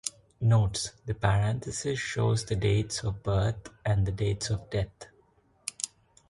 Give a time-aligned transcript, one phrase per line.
[0.41, 5.05] Notes: The parentheses shows the dates of birth and the dates of death.